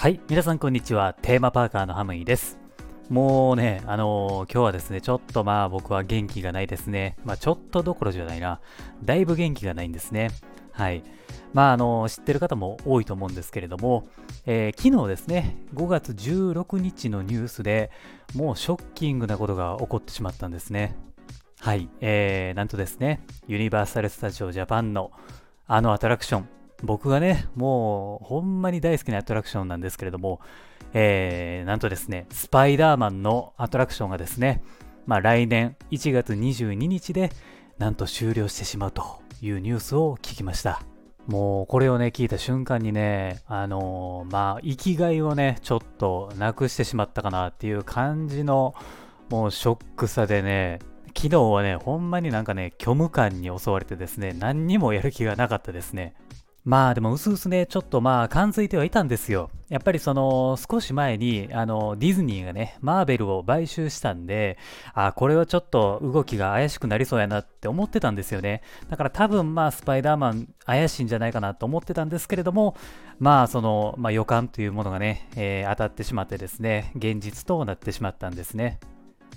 [0.00, 1.12] はい、皆さんこんにちは。
[1.20, 2.58] テーマパーカーのハムイです。
[3.10, 7.18] もうね、あのー今日はですね、ちょっとまあ僕は元気がないですね。
[7.22, 8.62] まあちょっとどころじゃないな。
[9.04, 10.30] だいぶ元気がないんですね。
[10.72, 11.02] はい。
[11.52, 14.08] まああのー知ってる方も多いと思うんですけれども、
[14.46, 17.90] えー昨日ですね、5月16日のニュースで
[18.34, 20.96] もうショッキングなことが起こってしまったんですね。
[21.58, 21.90] はい。
[22.00, 25.10] えー、なんとですね、ユニバーサル・スタジオ・ジャパンの
[25.66, 26.48] あのアトラクション、
[26.82, 30.40] 僕がね、もうほんまに大好きなアトラクションなんですけれども、
[30.92, 34.62] えー、なんとですね、スパイダーマンのアトラクションがですね、
[35.06, 37.30] まあ来年1月22日で
[37.78, 40.82] なんと終了してしまうというニュースを聞きました。
[41.26, 48.74] もうこれをね、聞いた瞬間にね、あのーまあ、生きがいをね、ちょっとなくしてしまったかなっていう感じの、
[49.28, 50.80] もうショックさでね、
[51.16, 56.14] 昨日はね、ほんまになんかね、虚無感に襲われてですね、何にもやる気がなかったですね。
[56.64, 59.50] まあでも、うすうすね、ちょっとまあ、感づいてはいたんですよ。
[59.70, 64.58] やっぱりその、少し前に、あの、ディズニーがね、マーベルを買収したんで、
[64.92, 68.62] あ、これはちょっと動きが怪しくなりそうやなって思ってたんですよね。
[68.90, 72.76] だから多分まあ、スパイダーマン怪しいんじゃないかなと思ってたんですけれども、
[73.18, 78.80] まあ、その、まあ予感というものがね、えー当たってしまってですね、現実となってしまったんですね。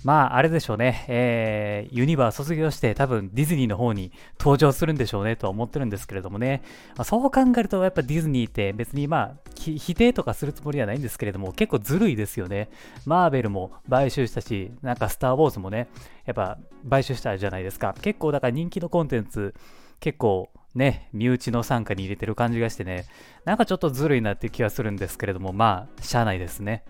[0.04, 6.62] まあ、あれでしょうね、えーユニバー卒業して多分ディズニーの方に登場するんでしょうねとは思ってるんですけれどもね、
[6.96, 12.68] まあそう考えるとやっぱディズニーって別にまあ、否定とかするつもりはないんですけれども、結構ずるいですよね。
[13.06, 15.88] マーベルも買収したし、なんかスター・ウォーズもね、
[16.26, 17.94] やっぱ買収したじゃないですか。
[18.00, 19.54] 結構だから人気のコンテンツ、
[20.00, 23.06] 結構ね、身内の傘下に入れてる感じがしてね、
[23.44, 26.84] なんかちょっとずるいなっていう気はするんですけれども、まあ、しゃあないですね。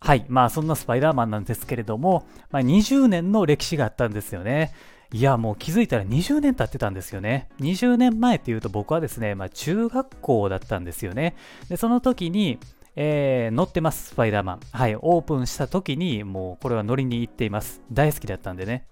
[0.00, 0.24] はい。
[0.28, 4.72] まあ、そんなスパイダーマンなんですけれども、まあ、20年の歴史があったんですよね。
[5.12, 7.48] いや、もう気づいたら20年経ってたんですよね。
[7.60, 11.34] 20年前っていうと僕はですね、まあ、中学校だったんですよね。
[11.68, 12.58] で、その時に、
[12.94, 14.60] えー乗ってます、スパイダーマン。
[14.72, 14.96] はい。
[14.96, 17.80] オープンした時に、もうこれは乗りに行っています。
[17.92, 18.86] 大好きだったんでね。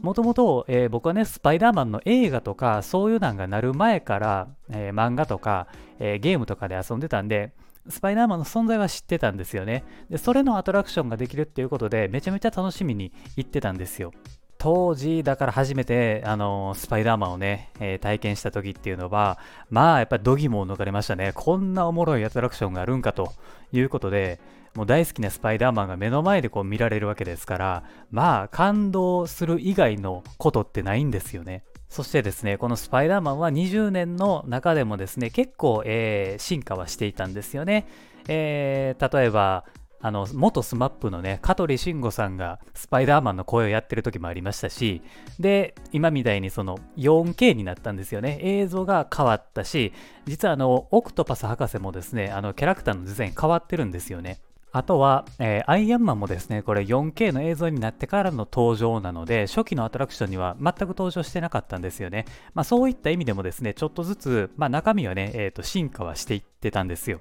[0.00, 5.68] もともと、えー僕はね、スパイダーマンの映画とか、そういうのがなる前から、えー漫画とか、
[5.98, 7.52] えーゲームとかで遊んでたんで、
[7.88, 9.84] スパイダーマンの存在は知ってたんですよね。
[10.10, 14.12] で、それのアトラクションができるっていうことで、めちゃめちゃ楽しみに行ってたんですよ。
[14.58, 19.38] 当時、だから初めて、あのスパイダーマンをね、えー体験した時っていうのは、
[19.70, 21.32] まあ、やっぱり度肝を抜かれましたね。
[21.34, 23.32] こんなおもろいアトラクションがあるんかと
[23.72, 24.38] いうことで、
[24.74, 31.64] もう大好きなスパイダーマンが目の前でこう見られるわけですから、まあ、感動する以外のことってないんですよね。
[31.90, 37.86] そしてですね、このスパイダーマンは20年の中でもですね、結構、えー進化はしていたんですよね。
[38.28, 39.64] えー例えば、
[40.02, 45.02] あの、元 SMAP のね、香取慎吾さんがスパイダーマンの声をやってる時もありましたし、
[45.40, 48.38] で、今みたいにその 4K になったんですよね。
[48.40, 49.92] 映像が変わったし、
[50.26, 54.38] 実はあの、オクトパス博士もですね、あの、キャラクターのデザイン変わってるんですよね。
[54.72, 62.24] あとは、えーアイアンマンもですね、これ 4K の映像になってからの登場なので、初期のアトラクションには全く登場してなかったんですよね。
[62.54, 67.20] まあそういった意味でもですね、ちょっとずつ、まあ中身はね、えーと進化はしていってたんですよ。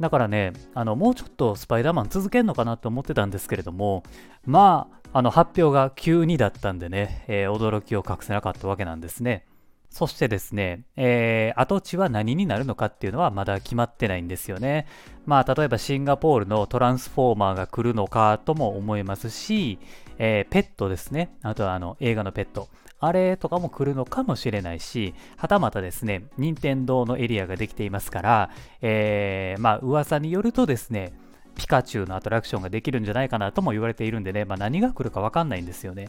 [0.00, 4.04] だからね、あのもうちょっとスパイダーマン続けるのかなと思ってたんですけれども、
[4.46, 9.44] まあ、あの発表が急にだったんでね、えー驚きを隠せなかったわけなんですね。
[9.90, 14.86] そしてですね、えー跡地は何になるのかっていうのはまだ決まってないんですよね。
[15.26, 19.78] まあ、例えばシンガポールのトランスフォーマーが来るのかとも思いますし、
[20.18, 21.32] えーペットですね。
[21.42, 22.68] あとはあの映画のペット。
[23.00, 28.50] あれとかも来るのかもしれないし、はたまたですね、任天堂のエリアができていますから、
[28.82, 31.12] えーまあ、噂によるとですね、
[31.56, 36.08] ピカチュウのアトラクションができるんじゃないかなとも言われているんでね、まあ、何が来るかわかんないんですよね。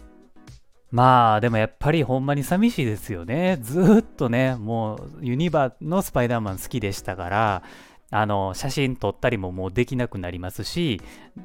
[0.91, 3.59] まあでもやっぱりほんまに寂しいですよね。
[3.61, 7.63] ずっとね、もうユニバのスパイダーマン好きでしたから、
[8.11, 10.99] あの写真撮ったりももうできなくなりますし、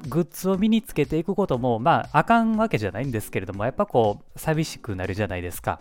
[0.09, 5.81] グッズを身につけていくこともまああかんわけじゃないんですけれども、やっぱこう寂しくなるじゃないですか。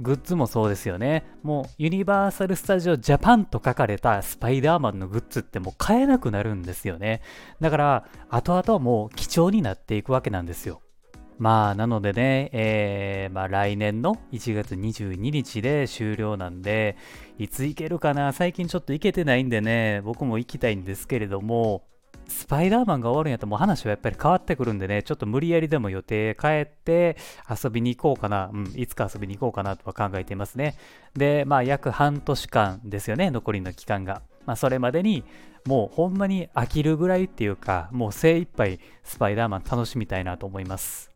[0.00, 1.24] グッズもそうですよね。
[1.42, 7.20] もうユニバーサル・スタジオ・ジャパンと書かれたスパイダーマンのグッズってもう買えなくなるんですよね。
[7.60, 10.80] だから後々もう貴重になっていくわけなんですよ。
[11.38, 16.96] まあ、なのでね、えーまあ、来年の1月22日で終了なんで、
[17.38, 18.32] いつ行けるかな？
[18.32, 21.82] 最近ちょっと行けてないんでね、僕も行きたいんですけれども、
[22.28, 27.16] スパイダーマンが終わるんやったらもう話はやっぱり変わってくるんでね、ちょっと無理やりでも予定変えて
[27.50, 30.76] 遊びに行こうかな、うん、いつか遊びに行こうかなとは考えていますね。
[31.14, 34.22] で、まあ約半年間ですよね、残りの期間が。
[34.46, 35.24] まあそれまでに
[35.66, 41.13] もうほんまに飽きるぐらいっていうか、もう精一杯スパイダーマン楽しみたいなと思います。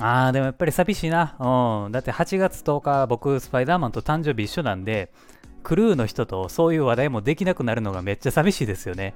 [0.00, 1.36] あー、でもやっぱり寂しいな。
[1.38, 1.92] うん。
[1.92, 5.12] だって8月10日、僕、スパイダーマンと誕生日一緒なんで、
[5.62, 9.14] クルーの人とそういう話題もできなくなるのがめっちゃ寂しいですよね。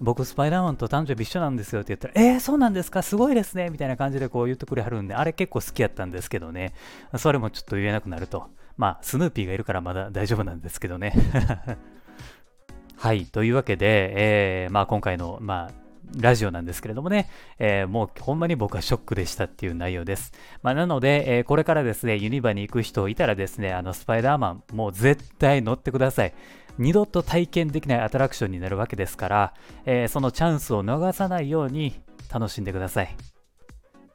[0.00, 3.02] 僕スパイダーマンと誕生日一緒なんですよって言ったら、えー、そうなんですか？
[3.02, 6.74] すごいですねみたいな感じでこう言ってくれはるんで、あれ結構好きやったんですけどね、
[7.16, 8.48] それもちょっと言えなくなると。
[8.76, 11.14] まあ、スヌーピーがいるからまだ大丈夫なんですけどね。
[12.98, 14.12] はい、というわけで、
[14.64, 20.32] えー、まあ今回の、まあ、ラジオなんですけれどもね、えー、もうほんまに僕はショックでしたっていう内容です。
[20.62, 26.34] まあ、なので、えー、これからですね、ユニバに行く人いたらですね、あのスパイダーマン、もう絶対乗ってください。
[26.78, 29.54] 二度と体験できないアトラクションになるわけですから、
[29.84, 32.00] えー、そのチャンスを逃さないように
[32.30, 33.16] 楽しんでください。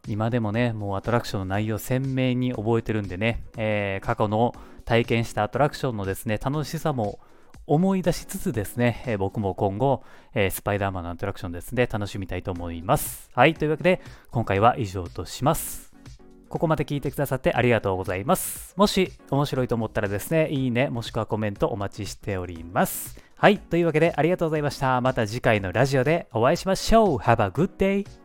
[0.07, 4.55] 今でもね、もうアトラクションの内容鮮明に覚えてるんでね、えー、過去の
[4.85, 7.19] 体験したアトラクションのですね、楽しさも
[7.67, 10.03] 思い出しつつですね、えー、僕も今後、
[10.33, 13.29] えー、スパイダーマンのアトラクションですね、楽しみたいと思います。
[13.33, 15.91] はい、というわけで、今回は以上とします。
[16.49, 18.73] ここまで聞いてくださってありがとうございます。
[18.75, 23.17] もし面白いと思ったらですね、いいね、もしくはコメントお待ちしております。
[23.35, 24.99] はい、というわけでありがとうございました。
[24.99, 27.17] また次回のラジオでお会いしましょう。
[27.17, 28.20] Have a good day!